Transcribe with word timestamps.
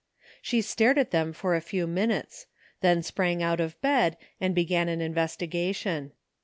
She 0.41 0.61
stared 0.61 0.97
at 0.97 1.11
them 1.11 1.31
for 1.31 1.53
a 1.55 1.61
few 1.61 1.85
minutes, 1.85 2.47
then 2.81 3.03
sprang 3.03 3.43
out 3.43 3.59
of 3.59 3.79
bed 3.81 4.17
and 4.39 4.55
be 4.55 4.65
gan 4.65 4.89
an 4.89 4.99
investigation. 4.99 6.13